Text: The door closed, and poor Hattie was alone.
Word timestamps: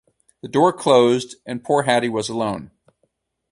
The 0.41 0.47
door 0.47 0.73
closed, 0.73 1.35
and 1.45 1.63
poor 1.63 1.83
Hattie 1.83 2.09
was 2.09 2.27
alone. 2.27 2.71